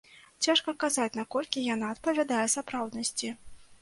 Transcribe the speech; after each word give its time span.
Цяжка 0.45 0.73
казаць, 0.83 1.13
наколькі 1.21 1.67
яна 1.73 1.91
адпавядае 1.97 2.43
сапраўднасці. 2.57 3.29